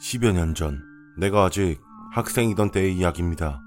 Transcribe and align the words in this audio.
10여 0.00 0.32
년 0.32 0.54
전, 0.54 0.80
내가 1.16 1.44
아직 1.44 1.80
학생이던 2.12 2.70
때의 2.70 2.96
이야기입니다. 2.96 3.60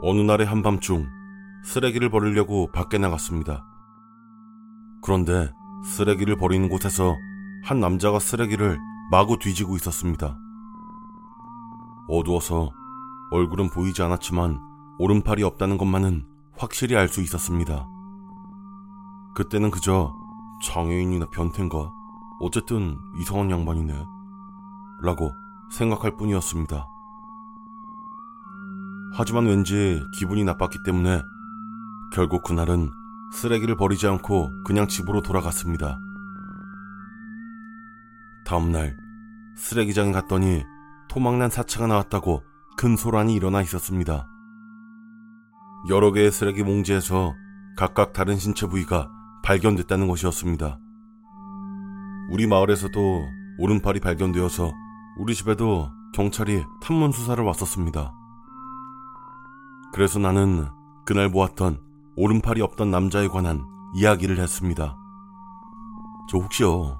어느 0.00 0.20
날의 0.20 0.46
한밤중 0.46 1.06
쓰레기를 1.64 2.10
버리려고 2.10 2.70
밖에 2.72 2.98
나갔습니다. 2.98 3.64
그런데 5.02 5.52
쓰레기를 5.84 6.36
버리는 6.36 6.68
곳에서 6.68 7.14
한 7.62 7.78
남자가 7.78 8.18
쓰레기를 8.18 8.78
마구 9.10 9.38
뒤지고 9.38 9.76
있었습니다. 9.76 10.38
어두워서 12.08 12.70
얼굴은 13.30 13.68
보이지 13.70 14.02
않았지만 14.02 14.58
오른팔이 14.98 15.42
없다는 15.42 15.78
것만은 15.78 16.24
확실히 16.56 16.96
알 16.96 17.08
수 17.08 17.20
있었습니다. 17.20 17.86
그때는 19.34 19.70
그저 19.70 20.14
장애인이나 20.64 21.26
변태인가? 21.30 21.90
어쨌든 22.40 22.96
이상한 23.20 23.50
양반이네. 23.50 24.21
라고 25.02 25.36
생각할 25.70 26.16
뿐이었습니다. 26.16 26.86
하지만 29.14 29.46
왠지 29.46 30.02
기분이 30.14 30.44
나빴기 30.44 30.78
때문에 30.84 31.22
결국 32.14 32.44
그날은 32.44 32.90
쓰레기를 33.32 33.76
버리지 33.76 34.06
않고 34.06 34.62
그냥 34.64 34.86
집으로 34.86 35.22
돌아갔습니다. 35.22 35.98
다음날 38.44 38.96
쓰레기장에 39.56 40.12
갔더니 40.12 40.62
토막난 41.08 41.50
사체가 41.50 41.86
나왔다고 41.86 42.42
큰 42.76 42.96
소란이 42.96 43.34
일어나 43.34 43.60
있었습니다. 43.62 44.26
여러 45.88 46.12
개의 46.12 46.30
쓰레기 46.30 46.62
봉지에서 46.62 47.34
각각 47.76 48.12
다른 48.12 48.36
신체 48.36 48.66
부위가 48.66 49.10
발견됐다는 49.42 50.06
것이었습니다. 50.06 50.78
우리 52.30 52.46
마을에서도 52.46 53.24
오른팔이 53.58 54.00
발견되어서 54.00 54.72
우리 55.18 55.34
집에도 55.34 55.90
경찰이 56.14 56.64
탐문 56.80 57.12
수사를 57.12 57.42
왔었습니다. 57.44 58.14
그래서 59.92 60.18
나는 60.18 60.68
그날 61.04 61.30
보았던 61.30 61.78
오른팔이 62.16 62.62
없던 62.62 62.90
남자에 62.90 63.28
관한 63.28 63.66
이야기를 63.94 64.38
했습니다. 64.38 64.96
저 66.30 66.38
혹시요, 66.38 66.98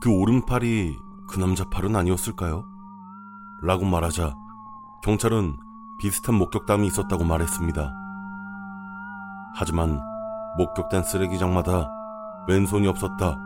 그 0.00 0.10
오른팔이 0.10 0.96
그 1.28 1.38
남자 1.38 1.64
팔은 1.64 1.96
아니었을까요? 1.96 2.64
라고 3.62 3.86
말하자 3.86 4.34
경찰은 5.02 5.56
비슷한 5.98 6.34
목격담이 6.34 6.86
있었다고 6.88 7.24
말했습니다. 7.24 7.92
하지만 9.54 9.98
목격된 10.58 11.04
쓰레기장마다 11.04 11.88
왼손이 12.48 12.86
없었다, 12.86 13.38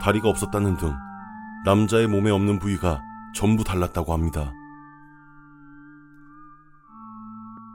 다리가 0.00 0.30
없었다는 0.30 0.78
등 0.78 0.94
남자의 1.66 2.06
몸에 2.06 2.30
없는 2.30 2.58
부위가 2.58 3.02
전부 3.34 3.64
달랐다고 3.64 4.12
합니다. 4.12 4.52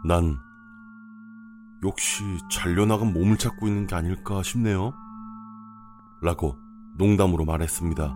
난 0.05 0.37
역시 1.83 2.23
잘려나간 2.51 3.13
몸을 3.13 3.37
찾고 3.37 3.67
있는 3.67 3.87
게 3.87 3.95
아닐까 3.95 4.41
싶네요. 4.43 4.93
라고 6.21 6.57
농담으로 6.97 7.45
말했습니다. 7.45 8.15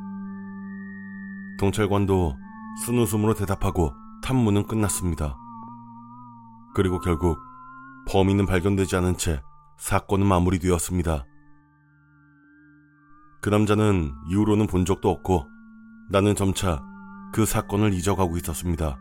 경찰관도 1.59 2.37
쓴웃음으로 2.85 3.33
대답하고 3.33 3.93
탐문은 4.21 4.67
끝났습니다. 4.67 5.35
그리고 6.73 6.99
결국 6.99 7.39
범인은 8.07 8.45
발견되지 8.45 8.95
않은 8.97 9.17
채 9.17 9.41
사건은 9.77 10.25
마무리되었습니다. 10.27 11.25
그 13.41 13.49
남자는 13.49 14.13
이후로는 14.29 14.67
본 14.67 14.85
적도 14.85 15.09
없고 15.09 15.47
나는 16.09 16.35
점차 16.35 16.83
그 17.31 17.45
사건을 17.45 17.93
잊어가고 17.93 18.37
있었습니다. 18.37 18.97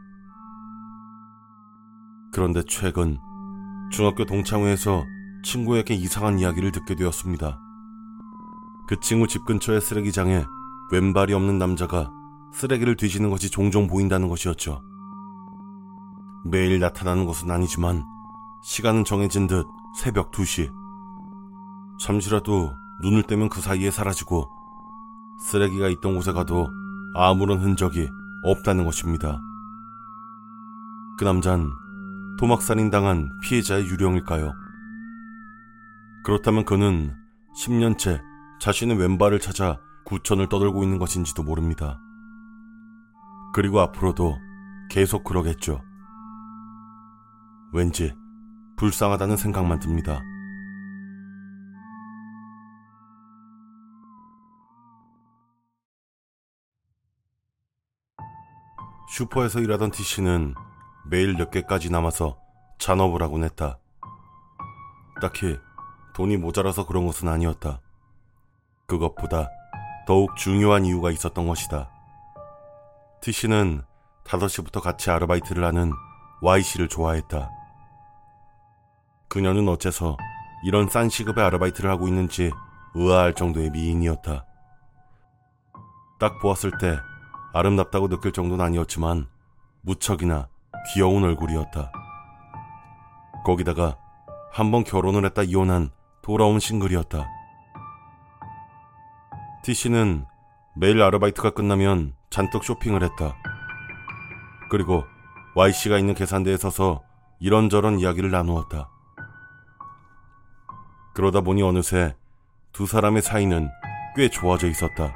그런데 2.32 2.62
최근 2.68 3.18
중학교 3.90 4.24
동창회에서 4.24 5.04
친구에게 5.42 5.94
이상한 5.94 6.38
이야기를 6.38 6.72
듣게 6.72 6.94
되었습니다. 6.94 7.58
그 8.86 9.00
친구 9.00 9.26
집 9.26 9.44
근처의 9.44 9.80
쓰레기장에 9.80 10.44
왼발이 10.90 11.32
없는 11.34 11.58
남자가 11.58 12.10
쓰레기를 12.52 12.96
뒤지는 12.96 13.30
것이 13.30 13.50
종종 13.50 13.86
보인다는 13.86 14.28
것이었죠. 14.28 14.82
매일 16.44 16.80
나타나는 16.80 17.26
것은 17.26 17.50
아니지만 17.50 18.04
시간은 18.62 19.04
정해진 19.04 19.46
듯 19.46 19.66
새벽 19.98 20.30
2시. 20.32 20.70
잠시라도 22.00 22.72
눈을 23.02 23.24
떼면 23.24 23.48
그 23.48 23.60
사이에 23.60 23.90
사라지고 23.90 24.48
쓰레기가 25.40 25.88
있던 25.88 26.14
곳에 26.14 26.32
가도 26.32 26.68
아무런 27.14 27.58
흔적이 27.60 28.10
없다는 28.42 28.84
것입니다. 28.84 29.40
그 31.18 31.24
남잔 31.24 31.70
도막살인 32.38 32.90
당한 32.90 33.30
피해자의 33.42 33.86
유령일까요? 33.86 34.52
그렇다면 36.24 36.64
그는 36.64 37.14
10년째 37.64 38.20
자신의 38.60 38.98
왼발을 38.98 39.40
찾아 39.40 39.78
구천을 40.04 40.48
떠들고 40.48 40.82
있는 40.84 40.98
것인지도 40.98 41.42
모릅니다. 41.42 42.00
그리고 43.52 43.80
앞으로도 43.80 44.36
계속 44.90 45.24
그러겠죠. 45.24 45.82
왠지 47.72 48.14
불쌍하다는 48.76 49.36
생각만 49.36 49.80
듭니다. 49.80 50.20
슈퍼에서 59.18 59.58
일하던 59.58 59.90
T씨는 59.90 60.54
매일 61.04 61.34
늦게까지 61.34 61.90
남아서 61.90 62.38
잔업을 62.78 63.20
하곤 63.20 63.42
했다. 63.42 63.80
딱히 65.20 65.58
돈이 66.14 66.36
모자라서 66.36 66.86
그런 66.86 67.04
것은 67.04 67.26
아니었다. 67.26 67.80
그것보다 68.86 69.48
더욱 70.06 70.36
중요한 70.36 70.84
이유가 70.84 71.10
있었던 71.10 71.48
것이다. 71.48 71.90
T씨는 73.20 73.82
5시부터 74.22 74.80
같이 74.80 75.10
아르바이트를 75.10 75.64
하는 75.64 75.90
Y씨를 76.40 76.86
좋아했다. 76.86 77.50
그녀는 79.28 79.68
어째서 79.68 80.16
이런 80.62 80.88
싼 80.88 81.08
시급의 81.08 81.42
아르바이트를 81.44 81.90
하고 81.90 82.06
있는지 82.06 82.52
의아할 82.94 83.34
정도의 83.34 83.70
미인이었다. 83.70 84.46
딱 86.20 86.38
보았을 86.38 86.78
때 86.78 87.00
아름답다고 87.58 88.08
느낄 88.08 88.30
정도는 88.32 88.64
아니었지만 88.64 89.26
무척이나 89.82 90.48
귀여운 90.92 91.24
얼굴이었다. 91.24 91.90
거기다가 93.44 93.96
한 94.52 94.70
번 94.70 94.84
결혼을 94.84 95.24
했다 95.24 95.42
이혼한 95.42 95.90
돌아온 96.22 96.60
싱글이었다. 96.60 97.26
T씨는 99.64 100.24
매일 100.76 101.02
아르바이트가 101.02 101.50
끝나면 101.50 102.14
잔뜩 102.30 102.62
쇼핑을 102.64 103.02
했다. 103.02 103.36
그리고 104.70 105.04
Y씨가 105.56 105.98
있는 105.98 106.14
계산대에 106.14 106.56
서서 106.56 107.02
이런저런 107.40 107.98
이야기를 107.98 108.30
나누었다. 108.30 108.88
그러다 111.14 111.40
보니 111.40 111.62
어느새 111.62 112.14
두 112.72 112.86
사람의 112.86 113.22
사이는 113.22 113.68
꽤 114.14 114.28
좋아져 114.28 114.68
있었다. 114.68 115.12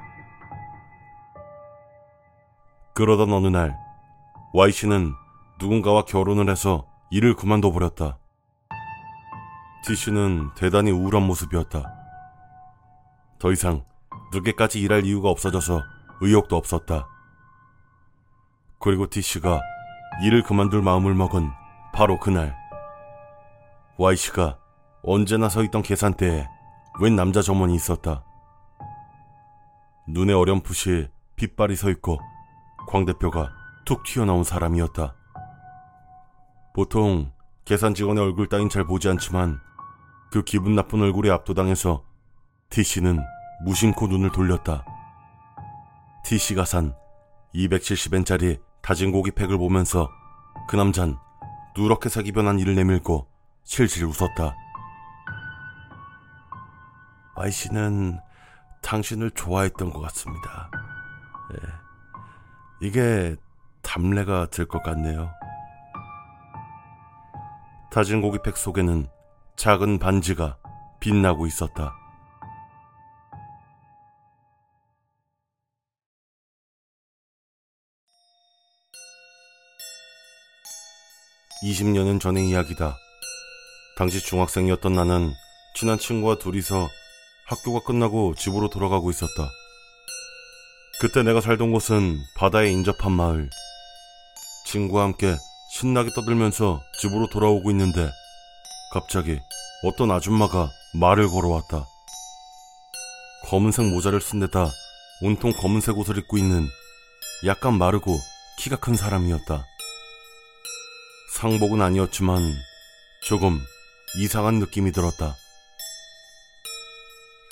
그러던 2.95 3.33
어느 3.33 3.47
날 3.47 3.79
Y씨는 4.53 5.15
누군가와 5.59 6.03
결혼을 6.03 6.51
해서 6.51 6.87
일을 7.11 7.35
그만둬 7.35 7.73
버렸다. 7.73 8.19
T씨는 9.87 10.51
대단히 10.55 10.91
우울한 10.91 11.23
모습이었다. 11.23 11.91
더 13.39 13.53
이상 13.53 13.85
늦게까지 14.33 14.81
일할 14.81 15.05
이유가 15.05 15.31
없어져서 15.31 15.83
의욕도 16.21 16.57
없었다. 16.57 17.09
그리고 18.79 19.09
T씨가 19.09 19.61
일을 20.23 20.43
그만둘 20.43 20.83
마음을 20.83 21.15
먹은 21.15 21.51
바로 21.93 22.19
그날 22.21 22.57
Y씨가 23.97 24.59
언제나 25.03 25.49
서 25.49 25.63
있던 25.65 25.83
계산대에 25.83 26.47
웬 27.01 27.17
남자 27.17 27.41
점원이 27.41 27.75
있었다. 27.75 28.23
눈에 30.09 30.33
어렴풋이 30.33 31.09
빗발이 31.37 31.75
서 31.77 31.91
있고 31.91 32.21
광 32.87 33.05
대표가 33.05 33.53
툭 33.85 34.05
튀어나온 34.05 34.45
사람이었다. 34.45 35.15
보통 36.75 37.33
계산 37.65 37.95
직원의 37.95 38.23
얼굴 38.23 38.49
따윈 38.49 38.69
잘 38.69 38.85
보지 38.85 39.09
않지만 39.09 39.61
그 40.31 40.43
기분 40.43 40.75
나쁜 40.75 41.03
얼굴에 41.03 41.31
압도당해서 41.31 42.05
T씨는 42.71 43.23
무심코 43.65 44.07
눈을 44.07 44.31
돌렸다. 44.33 44.85
T씨가 46.25 46.65
산 46.65 46.95
270엔짜리 47.55 48.61
다진 48.81 49.13
고기 49.13 49.31
팩을 49.31 49.59
보면서 49.59 50.09
그 50.69 50.77
남잔 50.77 51.19
누렇게 51.77 52.09
색이 52.09 52.33
변한 52.33 52.59
이를 52.59 52.75
내밀고 52.75 53.29
실실 53.65 54.05
웃었다. 54.05 54.55
Y씨는 57.37 58.21
당신을 58.83 59.31
좋아했던 59.33 59.91
것 59.91 60.01
같습니다. 60.01 60.71
예. 61.55 61.82
이게 62.83 63.37
감래가 63.83 64.47
들것 64.47 64.83
같네요. 64.83 65.31
다진 67.93 68.21
고기팩 68.21 68.57
속에는 68.57 69.07
작은 69.55 70.01
반지가 70.01 70.59
빛나고 70.99 71.47
있었다. 71.47 71.95
20년은 81.63 82.21
전의 82.21 82.49
이야기다. 82.49 82.97
당시 83.97 84.19
중학생이었던 84.19 84.93
나는 84.93 85.33
친한 85.77 85.99
친구와 85.99 86.37
둘이서 86.39 86.89
학교가 87.47 87.87
끝나고 87.87 88.35
집으로 88.35 88.69
돌아가고 88.69 89.11
있었다. 89.11 89.62
그때 91.03 91.25
내가 91.25 91.41
살던 91.41 91.73
곳은 91.73 92.21
바다에 92.37 92.71
인접한 92.71 93.11
마을. 93.11 93.51
친구와 94.67 95.03
함께 95.03 95.37
신나게 95.73 96.11
떠들면서 96.15 96.81
집으로 97.01 97.27
돌아오고 97.29 97.73
있는데 97.73 98.09
갑자기 98.93 99.41
어떤 99.83 100.13
아줌마가 100.13 100.71
말을 100.95 101.27
걸어왔다. 101.27 101.89
검은색 103.47 103.87
모자를 103.87 104.21
쓴 104.21 104.39
데다 104.39 104.71
온통 105.23 105.53
검은색 105.55 105.99
옷을 105.99 106.19
입고 106.19 106.39
있는 106.39 106.69
약간 107.47 107.77
마르고 107.77 108.17
키가 108.59 108.77
큰 108.77 108.95
사람이었다. 108.95 109.67
상복은 111.35 111.83
아니었지만 111.83 112.41
조금 113.25 113.61
이상한 114.19 114.61
느낌이 114.61 114.93
들었다. 114.93 115.35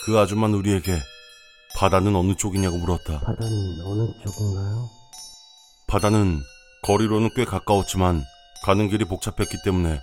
그 0.07 0.17
아줌마는 0.21 0.55
우리에게 0.57 1.01
바다는 1.77 2.15
어느 2.15 2.35
쪽이냐고 2.35 2.77
물었다. 2.79 3.21
바다는 3.21 3.81
어느 3.85 4.13
쪽인가요? 4.25 4.91
바다는 5.87 6.43
거리로는 6.83 7.31
꽤 7.35 7.45
가까웠지만 7.45 8.25
가는 8.65 8.89
길이 8.89 9.05
복잡했기 9.05 9.59
때문에 9.65 10.01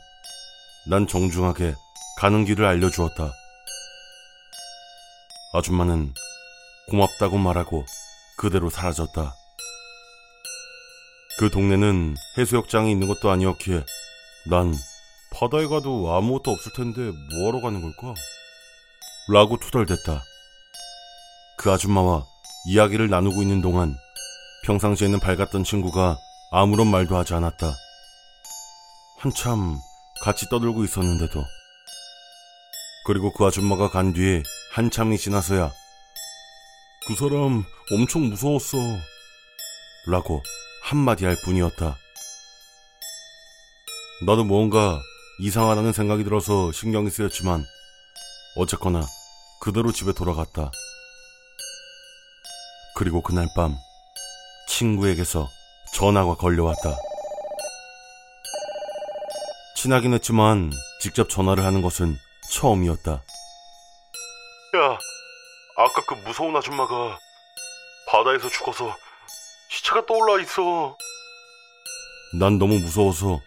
난 0.89 1.07
정중하게 1.07 1.75
가는 2.17 2.45
길을 2.45 2.65
알려주었다. 2.65 3.31
아줌마는 5.53 6.13
고맙다고 6.89 7.37
말하고 7.37 7.85
그대로 8.37 8.69
사라졌다. 8.69 9.35
그 11.39 11.49
동네는 11.51 12.15
해수욕장이 12.37 12.91
있는 12.91 13.07
것도 13.07 13.29
아니었기에 13.29 13.83
난 14.49 14.73
바다에 15.31 15.67
가도 15.67 16.13
아무것도 16.15 16.51
없을 16.51 16.71
텐데 16.73 17.11
뭐하러 17.35 17.61
가는 17.61 17.81
걸까? 17.81 18.19
라고 19.31 19.57
투덜댔다. 19.57 20.23
그 21.67 21.73
아줌마와 21.73 22.25
이야기를 22.65 23.09
나누고 23.09 23.41
있는 23.41 23.61
동안 23.61 23.97
평상시에는 24.63 25.19
밝았던 25.19 25.65
친구가 25.65 26.17
아무런 26.49 26.87
말도 26.87 27.17
하지 27.17 27.33
않았다. 27.33 27.73
한참 29.17 29.77
같이 30.21 30.47
떠들고 30.49 30.85
있었는데도. 30.85 31.43
그리고 33.05 33.33
그 33.33 33.43
아줌마가 33.43 33.89
간 33.89 34.13
뒤에 34.13 34.43
한참이 34.71 35.17
지나서야 35.17 35.69
그 37.05 37.15
사람 37.15 37.65
엄청 37.91 38.29
무서웠어. 38.29 38.77
라고 40.07 40.41
한마디 40.83 41.25
할 41.25 41.35
뿐이었다. 41.43 41.97
나도 44.25 44.45
뭔가 44.45 45.01
이상하다는 45.41 45.91
생각이 45.91 46.23
들어서 46.23 46.71
신경이 46.71 47.09
쓰였지만 47.09 47.65
어쨌거나 48.55 49.05
그대로 49.59 49.91
집에 49.91 50.13
돌아갔다. 50.13 50.71
그리고 52.97 53.21
그날 53.21 53.47
밤 53.55 53.77
친구에게서 54.67 55.47
전화가 55.93 56.33
걸려왔다. 56.33 56.95
친하긴 59.75 60.15
했지만 60.15 60.71
직접 60.99 61.29
전화를 61.29 61.63
하는 61.63 61.83
것은 61.83 62.17
처음이었다. 62.51 63.11
야, 63.11 63.21
아까 65.77 66.05
그 66.09 66.15
무서운 66.25 66.55
아줌마가 66.55 67.19
바다에서 68.07 68.49
죽어서 68.49 68.97
시체가 69.69 70.07
떠올라 70.07 70.41
있어. 70.41 70.97
난 72.39 72.57
너무 72.57 72.79
무서워서 72.79 73.39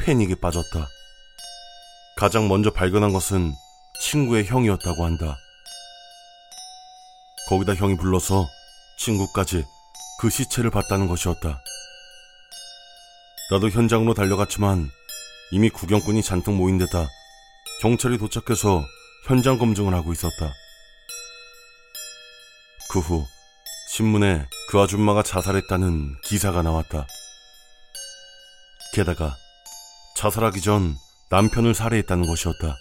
패닉에 0.00 0.34
빠졌다. 0.34 0.84
가장 2.16 2.48
먼저 2.48 2.72
발견한 2.72 3.12
것은 3.12 3.54
친구의 4.00 4.46
형이었다고 4.46 5.04
한다. 5.04 5.36
거기다 7.48 7.74
형이 7.74 7.96
불러서 7.98 8.48
친구까지 8.96 9.64
그 10.20 10.30
시체를 10.30 10.70
봤다는 10.70 11.06
것이었다. 11.08 11.62
나도 13.50 13.70
현장으로 13.70 14.14
달려갔지만 14.14 14.90
이미 15.52 15.70
구경꾼이 15.70 16.22
잔뜩 16.22 16.52
모인 16.54 16.78
데다 16.78 17.06
경찰이 17.80 18.18
도착해서 18.18 18.84
현장 19.26 19.58
검증을 19.58 19.94
하고 19.94 20.12
있었다. 20.12 20.52
그 22.90 23.00
후 23.00 23.26
신문에 23.88 24.46
그 24.70 24.80
아줌마가 24.80 25.22
자살했다는 25.22 26.16
기사가 26.22 26.62
나왔다. 26.62 27.06
게다가 28.92 29.36
자살하기 30.16 30.62
전 30.62 30.96
남편을 31.30 31.74
살해했다는 31.74 32.26
것이었다. 32.26 32.76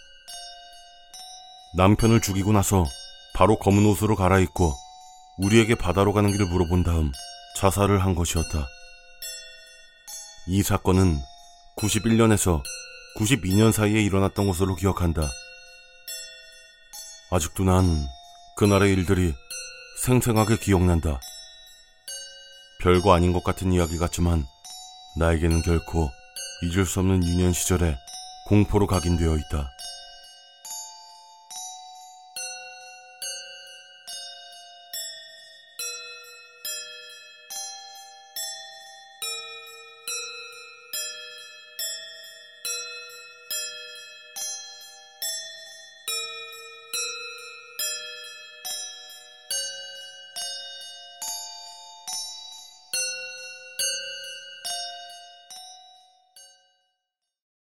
남편을 1.77 2.21
죽이고 2.21 2.53
나서 2.53 2.85
바로 3.33 3.57
검은 3.59 3.85
옷으로 3.85 4.15
갈아입고 4.15 4.73
우리에게 5.37 5.75
바다로 5.75 6.13
가는 6.13 6.31
길을 6.31 6.45
물어본 6.47 6.83
다음 6.83 7.11
자살을 7.57 8.03
한 8.03 8.15
것이었다. 8.15 8.67
이 10.47 10.63
사건은 10.63 11.19
91년에서 11.77 12.61
92년 13.17 13.71
사이에 13.71 14.01
일어났던 14.01 14.47
것으로 14.47 14.75
기억한다. 14.75 15.27
아직도 17.31 17.63
난 17.63 17.85
그날의 18.55 18.93
일들이 18.93 19.33
생생하게 20.03 20.57
기억난다. 20.57 21.19
별거 22.81 23.13
아닌 23.13 23.33
것 23.33 23.43
같은 23.43 23.73
이야기 23.73 23.97
같지만 23.97 24.45
나에게는 25.17 25.63
결코 25.63 26.09
잊을 26.63 26.85
수 26.85 26.99
없는 26.99 27.23
유년 27.27 27.51
시절에 27.51 27.97
공포로 28.47 28.87
각인되어 28.87 29.35
있다. 29.37 29.74